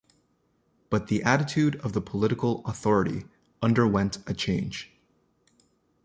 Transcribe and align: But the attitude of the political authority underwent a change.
But 0.89 1.09
the 1.09 1.21
attitude 1.21 1.75
of 1.81 1.93
the 1.93 2.01
political 2.01 2.65
authority 2.65 3.25
underwent 3.61 4.17
a 4.25 4.33
change. 4.33 4.91